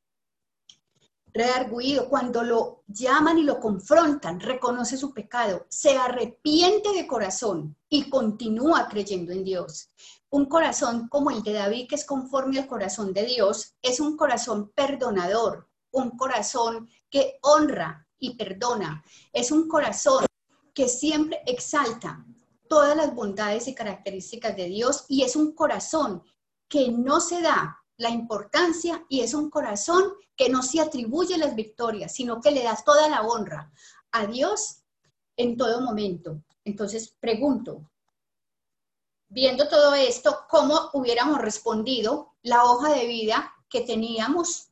[1.32, 8.08] redarguido, cuando lo llaman y lo confrontan, reconoce su pecado, se arrepiente de corazón y
[8.10, 9.90] continúa creyendo en Dios.
[10.30, 14.16] Un corazón como el de David, que es conforme al corazón de Dios, es un
[14.16, 19.04] corazón perdonador, un corazón que honra y perdona.
[19.32, 20.24] Es un corazón
[20.74, 22.24] que siempre exalta
[22.68, 26.22] todas las bondades y características de Dios y es un corazón
[26.68, 31.54] que no se da la importancia y es un corazón que no se atribuye las
[31.54, 33.70] victorias, sino que le da toda la honra
[34.10, 34.82] a Dios
[35.36, 36.42] en todo momento.
[36.64, 37.88] Entonces, pregunto,
[39.28, 44.70] viendo todo esto, cómo hubiéramos respondido la hoja de vida que teníamos.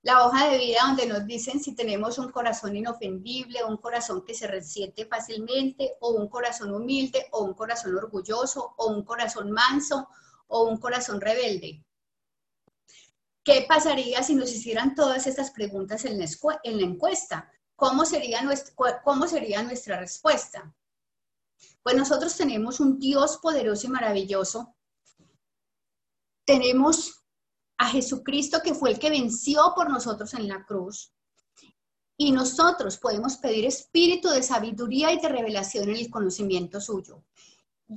[0.00, 4.34] La hoja de vida donde nos dicen si tenemos un corazón inofendible, un corazón que
[4.34, 10.08] se resiente fácilmente, o un corazón humilde, o un corazón orgulloso, o un corazón manso,
[10.52, 11.82] o un corazón rebelde.
[13.42, 16.26] ¿Qué pasaría si nos hicieran todas estas preguntas en la,
[16.84, 17.50] encuesta?
[17.74, 18.40] ¿Cómo sería,
[19.02, 20.72] ¿Cómo sería nuestra respuesta?
[21.82, 24.76] Pues nosotros tenemos un Dios poderoso y maravilloso.
[26.44, 27.24] Tenemos
[27.78, 31.14] a Jesucristo que fue el que venció por nosotros en la cruz.
[32.18, 37.24] Y nosotros podemos pedir espíritu de sabiduría y de revelación en el conocimiento suyo.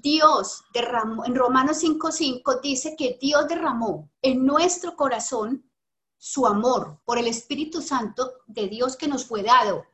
[0.02, 5.70] Dios derramó, en Romanos 5:5 dice que Dios derramó en nuestro corazón
[6.18, 9.86] su amor por el Espíritu Santo de Dios que nos fue dado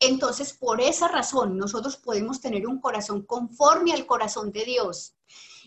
[0.00, 5.14] entonces, por esa razón, nosotros podemos tener un corazón conforme al corazón de Dios.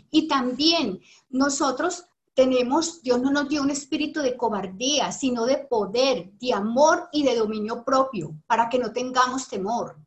[0.09, 6.31] Y también nosotros tenemos, Dios no nos dio un espíritu de cobardía, sino de poder,
[6.39, 9.97] de amor y de dominio propio, para que no tengamos temor.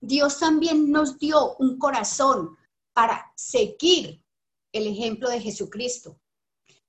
[0.00, 2.56] Dios también nos dio un corazón
[2.94, 4.24] para seguir
[4.72, 6.18] el ejemplo de Jesucristo.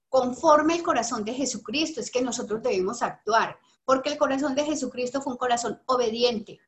[0.07, 5.21] Conforme el corazón de Jesucristo es que nosotros debemos actuar, porque el corazón de Jesucristo
[5.21, 6.59] fue un corazón obediente,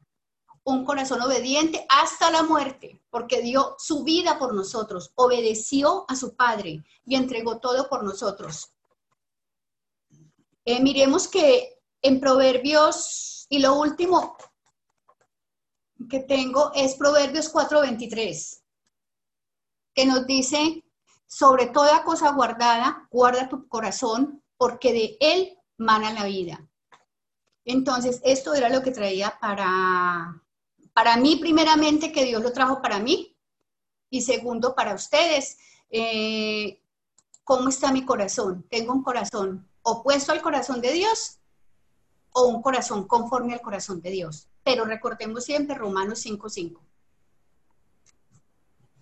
[0.64, 6.36] un corazón obediente hasta la muerte, porque dio su vida por nosotros, obedeció a su
[6.36, 8.74] Padre y entregó todo por nosotros.
[10.66, 14.36] Eh, miremos que en Proverbios, y lo último
[16.10, 18.62] que tengo es Proverbios 4:23,
[19.98, 20.84] que nos dice,
[21.26, 26.64] sobre toda cosa guardada, guarda tu corazón, porque de él mana la vida.
[27.66, 30.40] Entonces, esto era lo que traía para,
[30.94, 33.36] para mí, primeramente, que Dios lo trajo para mí,
[34.12, 35.58] Y segundo, para ustedes,
[35.90, 36.80] eh,
[37.44, 38.68] ¿cómo está mi corazón?
[38.70, 41.40] ¿Tengo un corazón opuesto al corazón de Dios
[42.30, 44.48] o un corazón conforme al corazón de Dios?
[44.64, 46.87] Pero recordemos siempre Romanos 5.5.